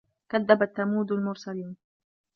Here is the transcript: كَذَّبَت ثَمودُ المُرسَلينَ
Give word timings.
كَذَّبَت 0.31 0.71
ثَمودُ 0.77 1.11
المُرسَلينَ 1.11 1.75